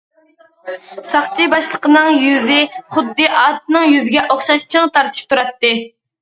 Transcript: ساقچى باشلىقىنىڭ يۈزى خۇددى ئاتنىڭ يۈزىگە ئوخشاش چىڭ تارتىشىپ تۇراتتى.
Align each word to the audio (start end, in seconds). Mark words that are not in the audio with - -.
ساقچى 1.09 1.43
باشلىقىنىڭ 1.53 2.09
يۈزى 2.23 2.57
خۇددى 2.95 3.27
ئاتنىڭ 3.43 3.87
يۈزىگە 3.97 4.25
ئوخشاش 4.29 4.65
چىڭ 4.75 4.91
تارتىشىپ 4.97 5.31
تۇراتتى. 5.37 5.73